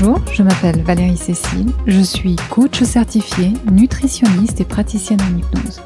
Bonjour, 0.00 0.20
je 0.32 0.44
m'appelle 0.44 0.80
Valérie 0.82 1.16
Cécile, 1.16 1.72
je 1.88 2.00
suis 2.00 2.36
coach 2.50 2.84
certifié, 2.84 3.54
nutritionniste 3.72 4.60
et 4.60 4.64
praticienne 4.64 5.20
en 5.22 5.36
hypnose. 5.36 5.80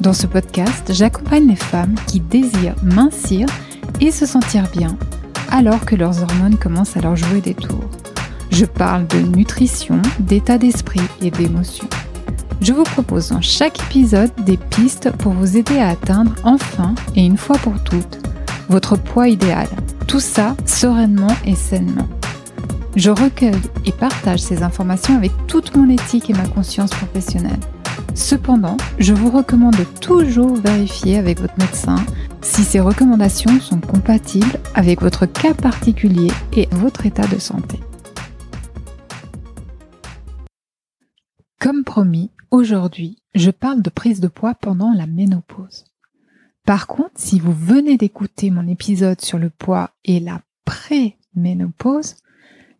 Dans 0.00 0.12
ce 0.12 0.28
podcast, 0.28 0.92
j'accompagne 0.92 1.48
les 1.48 1.56
femmes 1.56 1.96
qui 2.06 2.20
désirent 2.20 2.76
mincir 2.84 3.48
et 4.00 4.12
se 4.12 4.26
sentir 4.26 4.68
bien 4.70 4.96
alors 5.50 5.84
que 5.84 5.96
leurs 5.96 6.22
hormones 6.22 6.56
commencent 6.56 6.96
à 6.96 7.00
leur 7.00 7.16
jouer 7.16 7.40
des 7.40 7.54
tours. 7.54 7.90
Je 8.52 8.64
parle 8.64 9.08
de 9.08 9.18
nutrition, 9.18 10.00
d'état 10.20 10.58
d'esprit 10.58 11.00
et 11.20 11.32
d'émotion. 11.32 11.88
Je 12.60 12.72
vous 12.72 12.84
propose 12.84 13.30
dans 13.30 13.42
chaque 13.42 13.80
épisode 13.86 14.30
des 14.44 14.56
pistes 14.56 15.10
pour 15.10 15.32
vous 15.32 15.56
aider 15.56 15.78
à 15.78 15.88
atteindre 15.88 16.32
enfin 16.44 16.94
et 17.16 17.26
une 17.26 17.38
fois 17.38 17.58
pour 17.58 17.82
toutes 17.82 18.20
votre 18.68 18.96
poids 18.96 19.26
idéal. 19.26 19.68
Tout 20.06 20.20
ça 20.20 20.54
sereinement 20.64 21.34
et 21.44 21.56
sainement. 21.56 22.08
Je 22.96 23.10
recueille 23.10 23.60
et 23.84 23.92
partage 23.92 24.40
ces 24.40 24.62
informations 24.62 25.14
avec 25.14 25.32
toute 25.46 25.76
mon 25.76 25.88
éthique 25.88 26.30
et 26.30 26.34
ma 26.34 26.48
conscience 26.48 26.90
professionnelle. 26.90 27.60
Cependant, 28.14 28.76
je 28.98 29.12
vous 29.12 29.30
recommande 29.30 29.76
toujours 30.00 30.56
vérifier 30.56 31.18
avec 31.18 31.40
votre 31.40 31.58
médecin 31.58 31.96
si 32.40 32.64
ces 32.64 32.80
recommandations 32.80 33.60
sont 33.60 33.80
compatibles 33.80 34.58
avec 34.74 35.02
votre 35.02 35.26
cas 35.26 35.54
particulier 35.54 36.30
et 36.56 36.66
votre 36.72 37.06
état 37.06 37.26
de 37.26 37.38
santé. 37.38 37.78
Comme 41.60 41.84
promis, 41.84 42.30
aujourd'hui, 42.50 43.18
je 43.34 43.50
parle 43.50 43.82
de 43.82 43.90
prise 43.90 44.20
de 44.20 44.28
poids 44.28 44.54
pendant 44.54 44.92
la 44.92 45.06
ménopause. 45.06 45.84
Par 46.64 46.86
contre, 46.86 47.12
si 47.16 47.38
vous 47.38 47.52
venez 47.52 47.96
d'écouter 47.96 48.50
mon 48.50 48.66
épisode 48.66 49.20
sur 49.20 49.38
le 49.38 49.50
poids 49.50 49.90
et 50.04 50.20
la 50.20 50.40
pré-ménopause, 50.64 52.16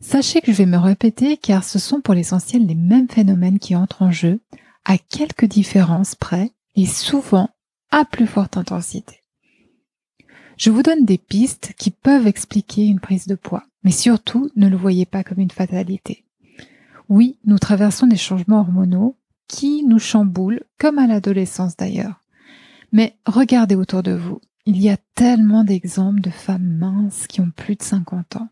sachez 0.00 0.40
que 0.40 0.52
je 0.52 0.58
vais 0.58 0.66
me 0.66 0.78
répéter 0.78 1.36
car 1.36 1.64
ce 1.64 1.78
sont 1.78 2.00
pour 2.00 2.14
l'essentiel 2.14 2.66
les 2.66 2.74
mêmes 2.74 3.08
phénomènes 3.08 3.58
qui 3.58 3.76
entrent 3.76 4.02
en 4.02 4.10
jeu, 4.10 4.40
à 4.84 4.98
quelques 4.98 5.44
différences 5.44 6.14
près 6.14 6.52
et 6.74 6.86
souvent 6.86 7.50
à 7.90 8.04
plus 8.04 8.26
forte 8.26 8.56
intensité. 8.56 9.22
Je 10.56 10.70
vous 10.70 10.82
donne 10.82 11.04
des 11.04 11.18
pistes 11.18 11.74
qui 11.78 11.90
peuvent 11.90 12.26
expliquer 12.26 12.86
une 12.86 13.00
prise 13.00 13.26
de 13.26 13.36
poids, 13.36 13.64
mais 13.84 13.92
surtout 13.92 14.50
ne 14.56 14.68
le 14.68 14.76
voyez 14.76 15.06
pas 15.06 15.22
comme 15.22 15.38
une 15.38 15.50
fatalité. 15.50 16.24
Oui, 17.08 17.38
nous 17.44 17.58
traversons 17.58 18.06
des 18.06 18.16
changements 18.16 18.60
hormonaux 18.60 19.16
qui 19.46 19.84
nous 19.84 19.98
chamboulent, 19.98 20.62
comme 20.78 20.98
à 20.98 21.06
l'adolescence 21.06 21.76
d'ailleurs. 21.76 22.22
Mais 22.92 23.16
regardez 23.24 23.76
autour 23.76 24.02
de 24.02 24.12
vous, 24.12 24.40
il 24.66 24.80
y 24.80 24.90
a 24.90 24.98
tellement 25.14 25.64
d'exemples 25.64 26.20
de 26.20 26.30
femmes 26.30 26.76
minces 26.78 27.26
qui 27.26 27.40
ont 27.40 27.50
plus 27.54 27.76
de 27.76 27.82
50 27.82 28.36
ans, 28.36 28.48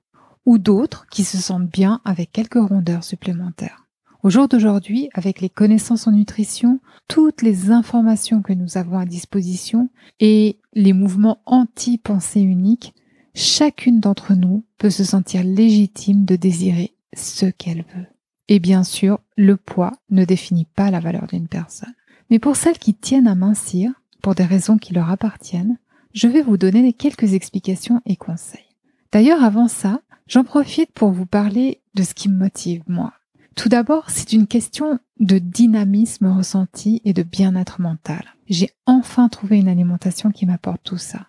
ou 0.46 0.58
d'autres 0.58 1.06
qui 1.10 1.24
se 1.24 1.36
sentent 1.36 1.70
bien 1.70 2.00
avec 2.04 2.32
quelques 2.32 2.54
rondeurs 2.54 3.04
supplémentaires. 3.04 3.86
Au 4.22 4.30
jour 4.30 4.48
d'aujourd'hui, 4.48 5.08
avec 5.12 5.40
les 5.40 5.50
connaissances 5.50 6.06
en 6.06 6.12
nutrition, 6.12 6.80
toutes 7.06 7.42
les 7.42 7.70
informations 7.70 8.42
que 8.42 8.52
nous 8.52 8.78
avons 8.78 8.98
à 8.98 9.04
disposition 9.04 9.90
et 10.18 10.58
les 10.72 10.92
mouvements 10.92 11.38
anti-pensée 11.46 12.40
unique, 12.40 12.94
chacune 13.34 14.00
d'entre 14.00 14.34
nous 14.34 14.64
peut 14.78 14.90
se 14.90 15.04
sentir 15.04 15.44
légitime 15.44 16.24
de 16.24 16.36
désirer 16.36 16.94
ce 17.14 17.46
qu'elle 17.46 17.84
veut. 17.94 18.06
Et 18.48 18.58
bien 18.58 18.84
sûr, 18.84 19.20
le 19.36 19.56
poids 19.56 19.92
ne 20.10 20.24
définit 20.24 20.66
pas 20.74 20.90
la 20.90 21.00
valeur 21.00 21.26
d'une 21.26 21.48
personne. 21.48 21.94
Mais 22.30 22.38
pour 22.38 22.56
celles 22.56 22.78
qui 22.78 22.94
tiennent 22.94 23.28
à 23.28 23.34
mincir, 23.34 23.92
pour 24.22 24.34
des 24.34 24.44
raisons 24.44 24.78
qui 24.78 24.94
leur 24.94 25.10
appartiennent, 25.10 25.78
je 26.14 26.26
vais 26.26 26.42
vous 26.42 26.56
donner 26.56 26.92
quelques 26.92 27.34
explications 27.34 28.00
et 28.06 28.16
conseils. 28.16 28.66
D'ailleurs, 29.12 29.44
avant 29.44 29.68
ça, 29.68 30.00
j'en 30.26 30.44
profite 30.44 30.92
pour 30.92 31.10
vous 31.10 31.26
parler 31.26 31.80
de 31.94 32.02
ce 32.02 32.14
qui 32.14 32.28
me 32.28 32.36
motive, 32.36 32.82
moi. 32.86 33.12
Tout 33.54 33.68
d'abord, 33.68 34.10
c'est 34.10 34.32
une 34.32 34.46
question 34.46 34.98
de 35.18 35.38
dynamisme 35.38 36.26
ressenti 36.26 37.00
et 37.04 37.14
de 37.14 37.22
bien-être 37.22 37.80
mental. 37.80 38.34
J'ai 38.48 38.70
enfin 38.84 39.28
trouvé 39.28 39.58
une 39.58 39.68
alimentation 39.68 40.30
qui 40.30 40.44
m'apporte 40.44 40.82
tout 40.84 40.98
ça. 40.98 41.28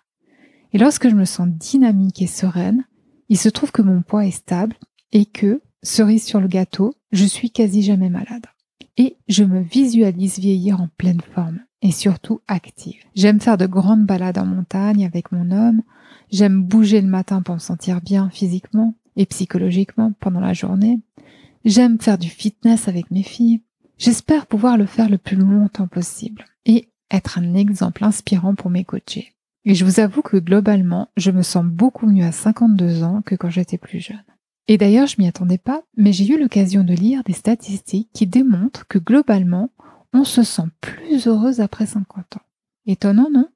Et 0.72 0.78
lorsque 0.78 1.08
je 1.08 1.14
me 1.14 1.24
sens 1.24 1.48
dynamique 1.48 2.20
et 2.20 2.26
sereine, 2.26 2.84
il 3.30 3.38
se 3.38 3.48
trouve 3.48 3.72
que 3.72 3.82
mon 3.82 4.02
poids 4.02 4.26
est 4.26 4.30
stable 4.30 4.76
et 5.12 5.24
que, 5.24 5.62
cerise 5.82 6.24
sur 6.24 6.40
le 6.40 6.48
gâteau, 6.48 6.94
je 7.12 7.24
suis 7.24 7.50
quasi 7.50 7.82
jamais 7.82 8.10
malade. 8.10 8.46
Et 8.98 9.16
je 9.28 9.44
me 9.44 9.60
visualise 9.60 10.38
vieillir 10.38 10.80
en 10.82 10.88
pleine 10.98 11.22
forme 11.34 11.60
et 11.82 11.92
surtout 11.92 12.40
active. 12.48 13.02
J'aime 13.14 13.40
faire 13.40 13.58
de 13.58 13.66
grandes 13.66 14.04
balades 14.04 14.38
en 14.38 14.46
montagne 14.46 15.04
avec 15.04 15.32
mon 15.32 15.50
homme, 15.50 15.82
j'aime 16.30 16.62
bouger 16.62 17.00
le 17.00 17.08
matin 17.08 17.42
pour 17.42 17.54
me 17.54 17.60
sentir 17.60 18.00
bien 18.00 18.30
physiquement 18.30 18.94
et 19.16 19.26
psychologiquement 19.26 20.12
pendant 20.20 20.40
la 20.40 20.52
journée, 20.52 21.00
j'aime 21.64 22.00
faire 22.00 22.18
du 22.18 22.28
fitness 22.28 22.88
avec 22.88 23.10
mes 23.10 23.22
filles, 23.22 23.62
j'espère 23.98 24.46
pouvoir 24.46 24.76
le 24.76 24.86
faire 24.86 25.08
le 25.08 25.18
plus 25.18 25.36
longtemps 25.36 25.88
possible 25.88 26.44
et 26.66 26.88
être 27.10 27.38
un 27.38 27.54
exemple 27.54 28.04
inspirant 28.04 28.54
pour 28.54 28.70
mes 28.70 28.84
coachés. 28.84 29.34
Et 29.64 29.74
je 29.74 29.84
vous 29.84 30.00
avoue 30.00 30.22
que 30.22 30.36
globalement, 30.36 31.08
je 31.16 31.30
me 31.30 31.42
sens 31.42 31.64
beaucoup 31.64 32.06
mieux 32.06 32.24
à 32.24 32.32
52 32.32 33.02
ans 33.02 33.22
que 33.22 33.34
quand 33.34 33.50
j'étais 33.50 33.78
plus 33.78 34.00
jeune. 34.00 34.24
Et 34.66 34.76
d'ailleurs, 34.76 35.06
je 35.06 35.16
m'y 35.18 35.26
attendais 35.26 35.58
pas, 35.58 35.82
mais 35.96 36.12
j'ai 36.12 36.26
eu 36.28 36.38
l'occasion 36.38 36.84
de 36.84 36.92
lire 36.92 37.22
des 37.24 37.32
statistiques 37.32 38.10
qui 38.12 38.26
démontrent 38.26 38.86
que 38.86 38.98
globalement, 38.98 39.70
on 40.12 40.24
se 40.24 40.42
sent 40.42 40.68
plus 40.80 41.26
heureuse 41.26 41.60
après 41.60 41.86
50 41.86 42.36
ans. 42.36 42.42
Étonnant, 42.86 43.28
non? 43.32 43.48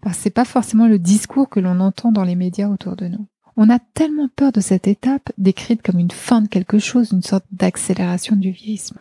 Parce 0.00 0.16
que 0.16 0.22
c'est 0.24 0.30
pas 0.30 0.44
forcément 0.44 0.86
le 0.86 0.98
discours 0.98 1.48
que 1.48 1.60
l'on 1.60 1.80
entend 1.80 2.12
dans 2.12 2.22
les 2.22 2.36
médias 2.36 2.68
autour 2.68 2.96
de 2.96 3.08
nous. 3.08 3.26
On 3.56 3.70
a 3.70 3.78
tellement 3.78 4.28
peur 4.28 4.52
de 4.52 4.60
cette 4.60 4.86
étape, 4.86 5.32
décrite 5.38 5.82
comme 5.82 5.98
une 5.98 6.10
fin 6.10 6.42
de 6.42 6.48
quelque 6.48 6.78
chose, 6.78 7.12
une 7.12 7.22
sorte 7.22 7.46
d'accélération 7.50 8.36
du 8.36 8.50
vieillissement. 8.50 9.00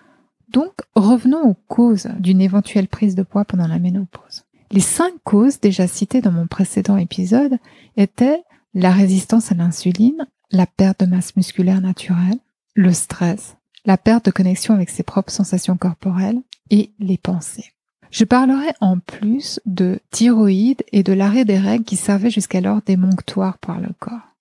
Donc, 0.50 0.74
revenons 0.96 1.42
aux 1.44 1.58
causes 1.68 2.08
d'une 2.20 2.42
éventuelle 2.42 2.88
prise 2.88 3.16
de 3.16 3.24
poids 3.24 3.44
pendant 3.44 3.68
la 3.68 3.80
ménopause. 3.80 4.44
Les 4.72 4.80
cinq 4.80 5.14
causes 5.24 5.60
déjà 5.60 5.88
citées 5.88 6.22
dans 6.22 6.32
mon 6.32 6.48
précédent 6.48 6.98
épisode 6.98 7.58
étaient 7.98 8.42
la 8.74 8.92
résistance 8.92 9.52
à 9.52 9.56
l'insuline, 9.56 10.26
la 10.52 10.66
perte 10.66 11.02
de 11.02 11.06
masse 11.10 11.36
musculaire 11.36 11.82
naturelle, 11.82 12.40
le 12.74 12.94
stress, 12.94 13.58
la 13.86 13.98
perte 13.98 14.26
de 14.26 14.32
connexion 14.32 14.74
avec 14.74 14.90
ses 14.90 15.04
propres 15.04 15.32
sensations 15.32 15.78
corporelles 15.78 16.42
et 16.70 16.92
les 17.00 17.18
pensées. 17.18 17.74
Je 18.12 18.24
parlerai 18.24 18.72
en 18.80 19.00
plus 19.00 19.60
de 19.66 20.00
thyroïde 20.12 20.84
et 20.92 21.04
de 21.04 21.14
l'arrêt 21.14 21.46
des 21.46 21.58
règles 21.58 21.84
qui 21.84 21.98
servaient 21.98 22.30
jusqu'alors 22.30 22.82
d'émonctoire 22.82 23.58
pour 23.58 23.76
le 23.76 23.90
corps. 24.00 24.36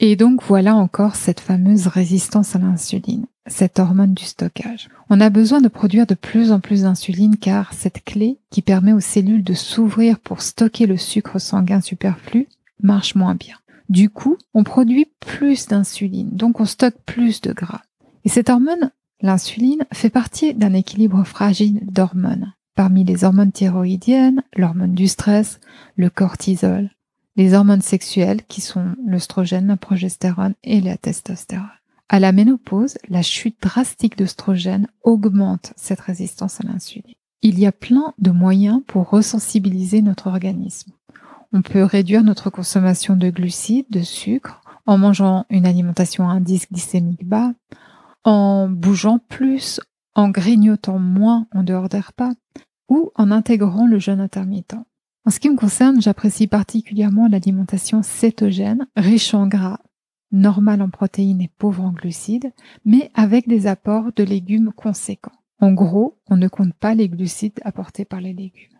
Et 0.00 0.16
donc 0.16 0.42
voilà 0.42 0.74
encore 0.74 1.14
cette 1.14 1.40
fameuse 1.40 1.86
résistance 1.86 2.56
à 2.56 2.58
l'insuline, 2.58 3.26
cette 3.46 3.78
hormone 3.78 4.14
du 4.14 4.24
stockage. 4.24 4.88
On 5.10 5.20
a 5.20 5.28
besoin 5.28 5.60
de 5.60 5.68
produire 5.68 6.06
de 6.06 6.14
plus 6.14 6.52
en 6.52 6.60
plus 6.60 6.82
d'insuline 6.82 7.36
car 7.36 7.74
cette 7.74 8.02
clé 8.02 8.38
qui 8.50 8.62
permet 8.62 8.94
aux 8.94 9.00
cellules 9.00 9.44
de 9.44 9.54
s'ouvrir 9.54 10.18
pour 10.18 10.40
stocker 10.40 10.86
le 10.86 10.96
sucre 10.96 11.38
sanguin 11.38 11.82
superflu 11.82 12.48
marche 12.82 13.14
moins 13.14 13.34
bien. 13.34 13.56
Du 13.90 14.08
coup, 14.08 14.38
on 14.54 14.64
produit 14.64 15.06
plus 15.20 15.66
d'insuline, 15.66 16.30
donc 16.30 16.60
on 16.60 16.64
stocke 16.64 16.98
plus 17.04 17.42
de 17.42 17.52
gras. 17.52 17.82
Et 18.24 18.28
cette 18.28 18.48
hormone, 18.48 18.90
l'insuline, 19.22 19.84
fait 19.92 20.10
partie 20.10 20.54
d'un 20.54 20.72
équilibre 20.72 21.24
fragile 21.24 21.80
d'hormones. 21.82 22.54
Parmi 22.74 23.04
les 23.04 23.24
hormones 23.24 23.52
thyroïdiennes, 23.52 24.42
l'hormone 24.56 24.94
du 24.94 25.08
stress, 25.08 25.60
le 25.96 26.08
cortisol, 26.08 26.90
les 27.36 27.54
hormones 27.54 27.82
sexuelles 27.82 28.42
qui 28.48 28.60
sont 28.60 28.94
l'œstrogène, 29.06 29.68
la 29.68 29.76
progestérone 29.76 30.54
et 30.64 30.80
la 30.80 30.96
testostérone. 30.96 31.68
À 32.08 32.18
la 32.18 32.32
ménopause, 32.32 32.98
la 33.08 33.22
chute 33.22 33.62
drastique 33.62 34.18
d'œstrogène 34.18 34.88
augmente 35.04 35.72
cette 35.76 36.00
résistance 36.00 36.60
à 36.60 36.64
l'insuline. 36.64 37.14
Il 37.42 37.58
y 37.58 37.66
a 37.66 37.72
plein 37.72 38.14
de 38.18 38.30
moyens 38.30 38.82
pour 38.86 39.08
ressensibiliser 39.08 40.02
notre 40.02 40.26
organisme. 40.26 40.92
On 41.52 41.62
peut 41.62 41.84
réduire 41.84 42.22
notre 42.22 42.50
consommation 42.50 43.16
de 43.16 43.30
glucides, 43.30 43.86
de 43.90 44.02
sucre, 44.02 44.60
en 44.86 44.98
mangeant 44.98 45.46
une 45.50 45.66
alimentation 45.66 46.28
à 46.28 46.32
indice 46.32 46.66
glycémique 46.70 47.26
bas, 47.26 47.52
en 48.24 48.68
bougeant 48.68 49.18
plus, 49.18 49.80
en 50.14 50.28
grignotant 50.28 50.98
moins 50.98 51.46
en 51.52 51.62
dehors 51.62 51.88
des 51.88 52.00
repas, 52.00 52.32
ou 52.88 53.10
en 53.14 53.30
intégrant 53.30 53.86
le 53.86 53.98
jeûne 53.98 54.20
intermittent. 54.20 54.76
En 55.26 55.30
ce 55.30 55.38
qui 55.38 55.50
me 55.50 55.56
concerne, 55.56 56.00
j'apprécie 56.00 56.46
particulièrement 56.46 57.28
l'alimentation 57.28 58.02
cétogène, 58.02 58.86
riche 58.96 59.34
en 59.34 59.46
gras, 59.46 59.78
normale 60.32 60.82
en 60.82 60.90
protéines 60.90 61.42
et 61.42 61.50
pauvre 61.58 61.84
en 61.84 61.92
glucides, 61.92 62.52
mais 62.84 63.10
avec 63.14 63.48
des 63.48 63.66
apports 63.66 64.12
de 64.14 64.24
légumes 64.24 64.72
conséquents. 64.74 65.32
En 65.60 65.72
gros, 65.72 66.18
on 66.28 66.36
ne 66.36 66.48
compte 66.48 66.74
pas 66.74 66.94
les 66.94 67.08
glucides 67.08 67.60
apportés 67.62 68.04
par 68.04 68.20
les 68.20 68.32
légumes. 68.32 68.78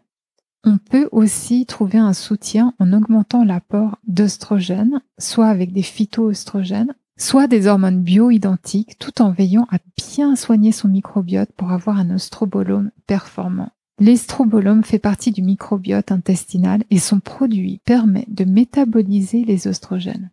On 0.64 0.78
peut 0.78 1.08
aussi 1.12 1.64
trouver 1.66 1.98
un 1.98 2.12
soutien 2.12 2.74
en 2.78 2.92
augmentant 2.92 3.44
l'apport 3.44 3.98
d'œstrogènes, 4.06 5.00
soit 5.18 5.48
avec 5.48 5.72
des 5.72 5.82
phytoœstrogènes, 5.82 6.94
soit 7.20 7.46
des 7.46 7.66
hormones 7.66 8.02
bio-identiques, 8.02 8.98
tout 8.98 9.20
en 9.20 9.30
veillant 9.30 9.66
à 9.70 9.76
bien 9.96 10.36
soigner 10.36 10.72
son 10.72 10.88
microbiote 10.88 11.52
pour 11.52 11.70
avoir 11.70 11.98
un 11.98 12.10
ostrobolome 12.10 12.90
performant. 13.06 13.70
L'estrobolome 13.98 14.82
fait 14.82 14.98
partie 14.98 15.30
du 15.30 15.42
microbiote 15.42 16.10
intestinal 16.10 16.82
et 16.90 16.98
son 16.98 17.20
produit 17.20 17.82
permet 17.84 18.24
de 18.28 18.44
métaboliser 18.44 19.44
les 19.44 19.68
oestrogènes. 19.68 20.30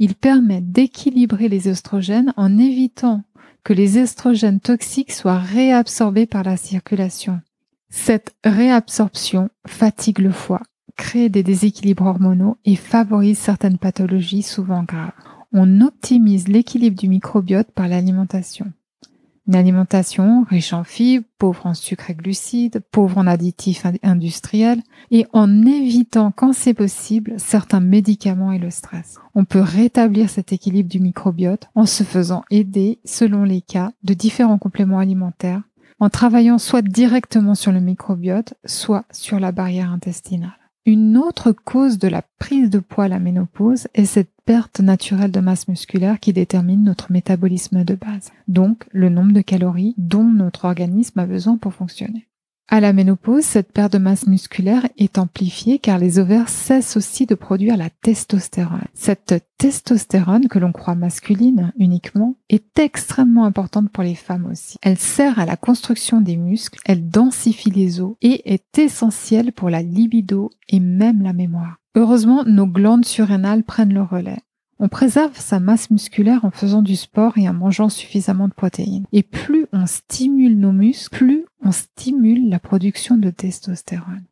Il 0.00 0.16
permet 0.16 0.60
d'équilibrer 0.60 1.48
les 1.48 1.68
oestrogènes 1.68 2.34
en 2.36 2.58
évitant 2.58 3.22
que 3.62 3.72
les 3.72 3.98
estrogènes 3.98 4.60
toxiques 4.60 5.12
soient 5.12 5.38
réabsorbés 5.38 6.26
par 6.26 6.42
la 6.42 6.56
circulation. 6.56 7.40
Cette 7.88 8.34
réabsorption 8.44 9.48
fatigue 9.64 10.18
le 10.18 10.32
foie, 10.32 10.62
crée 10.96 11.28
des 11.28 11.44
déséquilibres 11.44 12.06
hormonaux 12.06 12.58
et 12.64 12.74
favorise 12.74 13.38
certaines 13.38 13.78
pathologies 13.78 14.42
souvent 14.42 14.82
graves. 14.82 15.12
On 15.58 15.80
optimise 15.80 16.48
l'équilibre 16.48 16.98
du 16.98 17.08
microbiote 17.08 17.70
par 17.70 17.88
l'alimentation. 17.88 18.74
Une 19.48 19.54
alimentation 19.54 20.44
riche 20.50 20.74
en 20.74 20.84
fibres, 20.84 21.24
pauvre 21.38 21.64
en 21.64 21.72
sucre 21.72 22.10
et 22.10 22.14
glucides, 22.14 22.82
pauvre 22.90 23.16
en 23.16 23.26
additifs 23.26 23.86
industriels 24.02 24.82
et 25.10 25.24
en 25.32 25.64
évitant 25.64 26.30
quand 26.30 26.52
c'est 26.52 26.74
possible 26.74 27.36
certains 27.38 27.80
médicaments 27.80 28.52
et 28.52 28.58
le 28.58 28.68
stress. 28.68 29.16
On 29.34 29.46
peut 29.46 29.62
rétablir 29.62 30.28
cet 30.28 30.52
équilibre 30.52 30.90
du 30.90 31.00
microbiote 31.00 31.70
en 31.74 31.86
se 31.86 32.02
faisant 32.02 32.44
aider, 32.50 32.98
selon 33.06 33.44
les 33.44 33.62
cas, 33.62 33.92
de 34.02 34.12
différents 34.12 34.58
compléments 34.58 34.98
alimentaires, 34.98 35.62
en 36.00 36.10
travaillant 36.10 36.58
soit 36.58 36.82
directement 36.82 37.54
sur 37.54 37.72
le 37.72 37.80
microbiote, 37.80 38.52
soit 38.66 39.06
sur 39.10 39.40
la 39.40 39.52
barrière 39.52 39.90
intestinale. 39.90 40.65
Une 40.88 41.16
autre 41.16 41.50
cause 41.50 41.98
de 41.98 42.06
la 42.06 42.22
prise 42.38 42.70
de 42.70 42.78
poids 42.78 43.06
à 43.06 43.08
la 43.08 43.18
ménopause 43.18 43.88
est 43.94 44.04
cette 44.04 44.30
perte 44.44 44.78
naturelle 44.78 45.32
de 45.32 45.40
masse 45.40 45.66
musculaire 45.66 46.20
qui 46.20 46.32
détermine 46.32 46.84
notre 46.84 47.10
métabolisme 47.10 47.82
de 47.82 47.96
base, 47.96 48.30
donc 48.46 48.86
le 48.92 49.08
nombre 49.08 49.32
de 49.32 49.40
calories 49.40 49.96
dont 49.98 50.22
notre 50.22 50.64
organisme 50.64 51.18
a 51.18 51.26
besoin 51.26 51.56
pour 51.56 51.74
fonctionner. 51.74 52.28
À 52.68 52.80
la 52.80 52.92
ménopause, 52.92 53.44
cette 53.44 53.72
perte 53.72 53.92
de 53.92 53.98
masse 53.98 54.26
musculaire 54.26 54.88
est 54.98 55.18
amplifiée 55.18 55.78
car 55.78 55.98
les 55.98 56.18
ovaires 56.18 56.48
cessent 56.48 56.96
aussi 56.96 57.24
de 57.24 57.36
produire 57.36 57.76
la 57.76 57.90
testostérone. 57.90 58.88
Cette 58.92 59.44
testostérone, 59.56 60.48
que 60.48 60.58
l'on 60.58 60.72
croit 60.72 60.96
masculine 60.96 61.72
uniquement, 61.78 62.34
est 62.48 62.76
extrêmement 62.80 63.44
importante 63.44 63.90
pour 63.90 64.02
les 64.02 64.16
femmes 64.16 64.46
aussi. 64.50 64.78
Elle 64.82 64.98
sert 64.98 65.38
à 65.38 65.46
la 65.46 65.56
construction 65.56 66.20
des 66.20 66.36
muscles, 66.36 66.80
elle 66.84 67.08
densifie 67.08 67.70
les 67.70 68.00
os 68.00 68.16
et 68.20 68.52
est 68.52 68.78
essentielle 68.78 69.52
pour 69.52 69.70
la 69.70 69.82
libido 69.82 70.50
et 70.68 70.80
même 70.80 71.22
la 71.22 71.32
mémoire. 71.32 71.76
Heureusement, 71.94 72.42
nos 72.44 72.66
glandes 72.66 73.04
surrénales 73.04 73.62
prennent 73.62 73.94
le 73.94 74.02
relais. 74.02 74.42
On 74.78 74.88
préserve 74.88 75.38
sa 75.38 75.58
masse 75.58 75.90
musculaire 75.90 76.44
en 76.44 76.50
faisant 76.50 76.82
du 76.82 76.96
sport 76.96 77.38
et 77.38 77.48
en 77.48 77.54
mangeant 77.54 77.88
suffisamment 77.88 78.48
de 78.48 78.52
protéines. 78.52 79.06
Et 79.12 79.22
plus 79.22 79.66
on 79.72 79.86
stimule 79.86 80.58
nos 80.58 80.72
muscles, 80.72 81.16
plus 81.16 81.44
on 81.64 81.72
stimule 81.72 82.15
production 82.76 83.16
de 83.16 83.30
testostérone. 83.30 84.26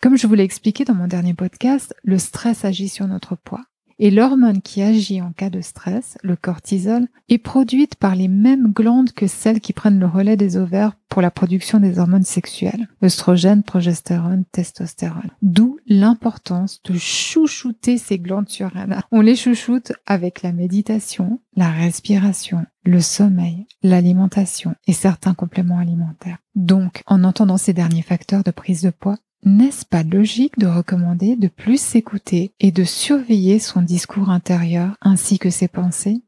Comme 0.00 0.16
je 0.16 0.28
vous 0.28 0.34
l'ai 0.34 0.44
expliqué 0.44 0.84
dans 0.84 0.94
mon 0.94 1.08
dernier 1.08 1.34
podcast, 1.34 1.92
le 2.04 2.16
stress 2.16 2.64
agit 2.64 2.88
sur 2.88 3.08
notre 3.08 3.34
poids. 3.34 3.64
Et 3.98 4.12
l'hormone 4.12 4.62
qui 4.62 4.80
agit 4.80 5.20
en 5.20 5.32
cas 5.32 5.50
de 5.50 5.60
stress, 5.60 6.18
le 6.22 6.36
cortisol, 6.36 7.08
est 7.28 7.38
produite 7.38 7.96
par 7.96 8.14
les 8.14 8.28
mêmes 8.28 8.70
glandes 8.72 9.10
que 9.10 9.26
celles 9.26 9.58
qui 9.58 9.72
prennent 9.72 9.98
le 9.98 10.06
relais 10.06 10.36
des 10.36 10.56
ovaires 10.56 10.92
pour 11.08 11.20
la 11.20 11.32
production 11.32 11.80
des 11.80 11.98
hormones 11.98 12.22
sexuelles, 12.22 12.86
œstrogène, 13.02 13.64
progestérone, 13.64 14.44
testostérone. 14.52 15.30
D'où 15.42 15.78
l'importance 15.88 16.80
de 16.84 16.96
chouchouter 16.96 17.98
ces 17.98 18.20
glandes 18.20 18.48
surrénales. 18.48 19.02
On 19.10 19.20
les 19.20 19.34
chouchoute 19.34 19.92
avec 20.06 20.42
la 20.42 20.52
méditation, 20.52 21.40
la 21.56 21.72
respiration, 21.72 22.66
le 22.88 23.00
sommeil, 23.02 23.66
l'alimentation 23.82 24.74
et 24.86 24.94
certains 24.94 25.34
compléments 25.34 25.78
alimentaires. 25.78 26.38
Donc, 26.54 27.02
en 27.06 27.22
entendant 27.22 27.58
ces 27.58 27.74
derniers 27.74 28.02
facteurs 28.02 28.42
de 28.42 28.50
prise 28.50 28.80
de 28.80 28.90
poids, 28.90 29.18
n'est-ce 29.44 29.84
pas 29.84 30.02
logique 30.02 30.58
de 30.58 30.66
recommander 30.66 31.36
de 31.36 31.48
plus 31.48 31.80
s'écouter 31.80 32.52
et 32.58 32.72
de 32.72 32.84
surveiller 32.84 33.58
son 33.58 33.82
discours 33.82 34.30
intérieur 34.30 34.96
ainsi 35.02 35.38
que 35.38 35.50
ses 35.50 35.68
pensées? 35.68 36.22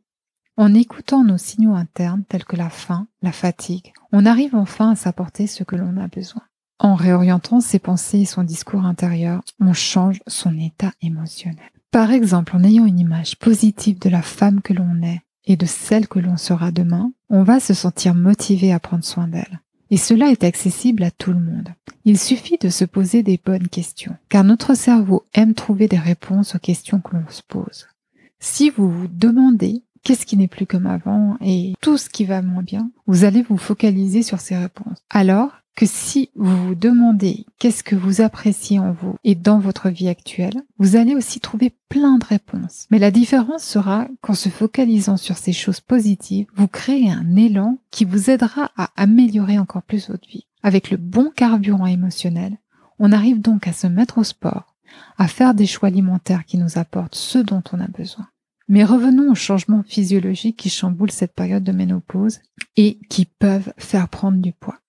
En 0.58 0.74
écoutant 0.74 1.24
nos 1.24 1.38
signaux 1.38 1.74
internes 1.74 2.24
tels 2.28 2.44
que 2.44 2.56
la 2.56 2.68
faim, 2.68 3.08
la 3.22 3.32
fatigue, 3.32 3.94
on 4.12 4.26
arrive 4.26 4.54
enfin 4.54 4.90
à 4.90 4.96
s'apporter 4.96 5.46
ce 5.46 5.64
que 5.64 5.76
l'on 5.76 5.96
a 5.96 6.08
besoin. 6.08 6.42
En 6.78 6.94
réorientant 6.94 7.60
ses 7.60 7.78
pensées 7.78 8.20
et 8.20 8.26
son 8.26 8.42
discours 8.42 8.84
intérieur, 8.84 9.40
on 9.60 9.72
change 9.72 10.20
son 10.26 10.58
état 10.58 10.92
émotionnel. 11.00 11.70
Par 11.90 12.10
exemple, 12.10 12.54
en 12.54 12.64
ayant 12.64 12.84
une 12.84 12.98
image 12.98 13.38
positive 13.38 13.98
de 13.98 14.10
la 14.10 14.22
femme 14.22 14.60
que 14.60 14.74
l'on 14.74 15.02
est 15.02 15.22
et 15.46 15.56
de 15.56 15.66
celle 15.66 16.08
que 16.08 16.18
l'on 16.18 16.36
sera 16.36 16.70
demain, 16.70 17.12
on 17.28 17.42
va 17.42 17.60
se 17.60 17.74
sentir 17.74 18.14
motivé 18.14 18.72
à 18.72 18.80
prendre 18.80 19.04
soin 19.04 19.28
d'elle. 19.28 19.60
Et 19.90 19.96
cela 19.96 20.30
est 20.30 20.44
accessible 20.44 21.02
à 21.02 21.10
tout 21.10 21.32
le 21.32 21.40
monde. 21.40 21.68
Il 22.04 22.18
suffit 22.18 22.58
de 22.58 22.68
se 22.68 22.84
poser 22.84 23.22
des 23.22 23.40
bonnes 23.44 23.68
questions, 23.68 24.16
car 24.28 24.44
notre 24.44 24.74
cerveau 24.74 25.24
aime 25.34 25.54
trouver 25.54 25.88
des 25.88 25.98
réponses 25.98 26.54
aux 26.54 26.60
questions 26.60 27.00
que 27.00 27.16
l'on 27.16 27.28
se 27.28 27.42
pose. 27.46 27.88
Si 28.38 28.70
vous 28.70 28.90
vous 28.90 29.08
demandez 29.08 29.82
qu'est-ce 30.02 30.26
qui 30.26 30.36
n'est 30.36 30.48
plus 30.48 30.66
comme 30.66 30.86
avant 30.86 31.36
et 31.40 31.74
tout 31.80 31.98
ce 31.98 32.08
qui 32.08 32.24
va 32.24 32.40
moins 32.40 32.62
bien, 32.62 32.90
vous 33.06 33.24
allez 33.24 33.42
vous 33.42 33.58
focaliser 33.58 34.22
sur 34.22 34.40
ces 34.40 34.56
réponses. 34.56 34.98
Alors, 35.10 35.50
que 35.80 35.86
si 35.86 36.28
vous 36.34 36.66
vous 36.66 36.74
demandez 36.74 37.46
qu'est-ce 37.58 37.82
que 37.82 37.96
vous 37.96 38.20
appréciez 38.20 38.78
en 38.78 38.92
vous 38.92 39.14
et 39.24 39.34
dans 39.34 39.58
votre 39.58 39.88
vie 39.88 40.10
actuelle, 40.10 40.60
vous 40.78 40.94
allez 40.94 41.14
aussi 41.14 41.40
trouver 41.40 41.72
plein 41.88 42.18
de 42.18 42.24
réponses. 42.26 42.86
Mais 42.90 42.98
la 42.98 43.10
différence 43.10 43.64
sera 43.64 44.06
qu'en 44.20 44.34
se 44.34 44.50
focalisant 44.50 45.16
sur 45.16 45.38
ces 45.38 45.54
choses 45.54 45.80
positives, 45.80 46.48
vous 46.54 46.68
créez 46.68 47.10
un 47.10 47.34
élan 47.34 47.78
qui 47.90 48.04
vous 48.04 48.28
aidera 48.28 48.70
à 48.76 48.90
améliorer 48.94 49.58
encore 49.58 49.82
plus 49.82 50.10
votre 50.10 50.28
vie. 50.28 50.44
Avec 50.62 50.90
le 50.90 50.98
bon 50.98 51.32
carburant 51.34 51.86
émotionnel, 51.86 52.58
on 52.98 53.10
arrive 53.10 53.40
donc 53.40 53.66
à 53.66 53.72
se 53.72 53.86
mettre 53.86 54.18
au 54.18 54.24
sport, 54.24 54.76
à 55.16 55.28
faire 55.28 55.54
des 55.54 55.64
choix 55.64 55.88
alimentaires 55.88 56.44
qui 56.44 56.58
nous 56.58 56.76
apportent 56.76 57.14
ce 57.14 57.38
dont 57.38 57.62
on 57.72 57.80
a 57.80 57.88
besoin. 57.88 58.28
Mais 58.68 58.84
revenons 58.84 59.32
aux 59.32 59.34
changements 59.34 59.82
physiologiques 59.82 60.58
qui 60.58 60.68
chamboulent 60.68 61.10
cette 61.10 61.34
période 61.34 61.64
de 61.64 61.72
ménopause 61.72 62.40
et 62.76 62.98
qui 63.08 63.24
peuvent 63.24 63.72
faire 63.78 64.10
prendre 64.10 64.36
du 64.36 64.52
poids. 64.52 64.79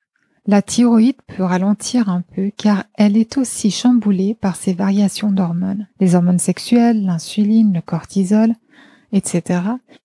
La 0.52 0.62
thyroïde 0.62 1.16
peut 1.28 1.44
ralentir 1.44 2.10
un 2.10 2.20
peu 2.20 2.52
car 2.58 2.84
elle 2.96 3.16
est 3.16 3.38
aussi 3.38 3.72
chamboulée 3.72 4.36
par 4.36 4.58
ces 4.58 4.74
variations 4.74 5.32
d'hormones, 5.32 5.88
les 6.02 6.14
hormones 6.14 6.40
sexuelles, 6.40 7.06
l'insuline, 7.06 7.74
le 7.74 7.80
cortisol, 7.80 8.56
etc. 9.14 9.62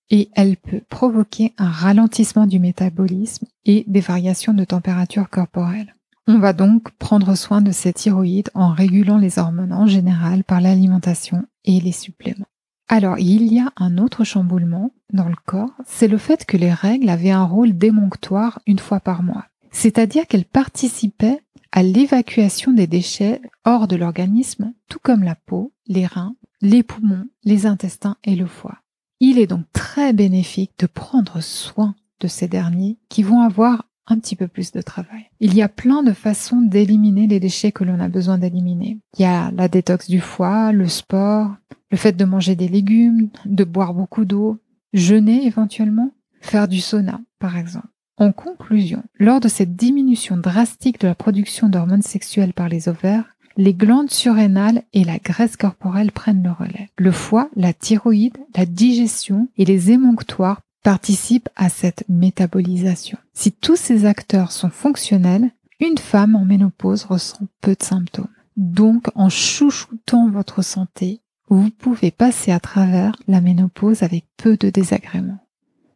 Et 0.09 0.29
elle 0.35 0.55
peut 0.55 0.79
provoquer 0.87 1.53
un 1.57 1.69
ralentissement 1.69 2.47
du 2.47 2.59
métabolisme 2.59 3.45
et 3.65 3.83
des 3.87 3.99
variations 3.99 4.53
de 4.53 4.63
température 4.63 5.29
corporelle. 5.29 5.93
On 6.27 6.39
va 6.39 6.53
donc 6.53 6.91
prendre 6.91 7.35
soin 7.35 7.59
de 7.59 7.73
cette 7.73 7.97
thyroïde 7.97 8.49
en 8.53 8.69
régulant 8.69 9.17
les 9.17 9.39
hormones 9.39 9.73
en 9.73 9.85
général 9.85 10.45
par 10.45 10.61
l'alimentation 10.61 11.45
et 11.65 11.81
les 11.81 11.91
suppléments. 11.91 12.47
Alors, 12.87 13.19
il 13.19 13.53
y 13.53 13.59
a 13.59 13.73
un 13.75 13.97
autre 13.97 14.23
chamboulement 14.23 14.91
dans 15.11 15.27
le 15.27 15.35
corps, 15.45 15.73
c'est 15.85 16.07
le 16.07 16.17
fait 16.17 16.45
que 16.45 16.55
les 16.55 16.71
règles 16.71 17.09
avaient 17.09 17.31
un 17.31 17.43
rôle 17.43 17.77
démonctoire 17.77 18.59
une 18.65 18.79
fois 18.79 19.01
par 19.01 19.23
mois 19.23 19.43
c'est-à-dire 19.77 20.25
qu'elle 20.25 20.45
participait 20.45 21.39
à 21.71 21.83
l'évacuation 21.83 22.73
des 22.73 22.87
déchets 22.87 23.41
hors 23.63 23.87
de 23.87 23.95
l'organisme, 23.95 24.73
tout 24.89 24.97
comme 24.99 25.21
la 25.21 25.35
peau, 25.35 25.71
les 25.85 26.07
reins, 26.07 26.35
les 26.61 26.81
poumons, 26.81 27.27
les 27.43 27.67
intestins 27.67 28.17
et 28.23 28.35
le 28.35 28.47
foie. 28.47 28.79
Il 29.19 29.37
est 29.37 29.45
donc 29.45 29.65
très 29.73 30.13
bénéfique 30.13 30.71
de 30.79 30.87
prendre 30.87 31.41
soin 31.41 31.93
de 32.19 32.27
ces 32.27 32.47
derniers 32.47 32.97
qui 33.07 33.21
vont 33.21 33.41
avoir 33.41 33.85
un 34.07 34.17
petit 34.17 34.35
peu 34.35 34.47
plus 34.47 34.71
de 34.71 34.81
travail. 34.81 35.29
Il 35.41 35.53
y 35.53 35.61
a 35.61 35.69
plein 35.69 36.01
de 36.01 36.13
façons 36.13 36.61
d'éliminer 36.61 37.27
les 37.27 37.39
déchets 37.39 37.71
que 37.71 37.83
l'on 37.83 37.99
a 37.99 38.09
besoin 38.09 38.39
d'éliminer. 38.39 38.97
Il 39.19 39.21
y 39.21 39.25
a 39.25 39.51
la 39.51 39.67
détox 39.67 40.09
du 40.09 40.21
foie, 40.21 40.71
le 40.71 40.87
sport, 40.87 41.51
le 41.91 41.97
fait 41.97 42.13
de 42.13 42.25
manger 42.25 42.55
des 42.55 42.67
légumes, 42.67 43.29
de 43.45 43.63
boire 43.63 43.93
beaucoup 43.93 44.25
d'eau, 44.25 44.59
jeûner 44.93 45.45
éventuellement, 45.45 46.09
faire 46.41 46.67
du 46.67 46.81
sauna 46.81 47.21
par 47.37 47.57
exemple. 47.57 47.89
En 48.19 48.31
conclusion, 48.31 49.03
lors 49.19 49.39
de 49.39 49.47
cette 49.47 49.75
diminution 49.75 50.37
drastique 50.37 50.99
de 50.99 51.07
la 51.07 51.13
production 51.13 51.69
d'hormones 51.69 52.01
sexuelles 52.01 52.53
par 52.53 52.67
les 52.67 52.89
ovaires, 52.89 53.35
les 53.57 53.75
glandes 53.75 54.11
surrénales 54.11 54.83
et 54.93 55.03
la 55.03 55.19
graisse 55.19 55.55
corporelle 55.55 56.11
prennent 56.11 56.43
le 56.43 56.51
relais. 56.51 56.89
Le 56.97 57.11
foie, 57.11 57.49
la 57.55 57.73
thyroïde, 57.73 58.37
la 58.55 58.65
digestion 58.65 59.49
et 59.57 59.65
les 59.65 59.91
émonctoires 59.91 60.61
participent 60.83 61.49
à 61.55 61.69
cette 61.69 62.05
métabolisation. 62.09 63.19
Si 63.33 63.51
tous 63.51 63.75
ces 63.75 64.05
acteurs 64.05 64.51
sont 64.51 64.69
fonctionnels, 64.69 65.51
une 65.79 65.97
femme 65.97 66.35
en 66.35 66.45
ménopause 66.45 67.05
ressent 67.05 67.47
peu 67.61 67.75
de 67.75 67.83
symptômes. 67.83 68.27
Donc, 68.55 69.09
en 69.13 69.29
chouchoutant 69.29 70.29
votre 70.29 70.63
santé, 70.63 71.21
vous 71.49 71.69
pouvez 71.69 72.09
passer 72.09 72.51
à 72.51 72.59
travers 72.59 73.15
la 73.27 73.41
ménopause 73.41 74.01
avec 74.01 74.25
peu 74.37 74.57
de 74.57 74.71
désagréments. 74.71 75.45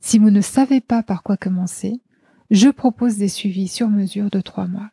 Si 0.01 0.19
vous 0.19 0.29
ne 0.29 0.41
savez 0.41 0.81
pas 0.81 1.03
par 1.03 1.23
quoi 1.23 1.37
commencer, 1.37 1.99
je 2.51 2.67
propose 2.67 3.17
des 3.17 3.29
suivis 3.29 3.69
sur 3.69 3.89
mesure 3.89 4.29
de 4.29 4.41
trois 4.41 4.67
mois. 4.67 4.89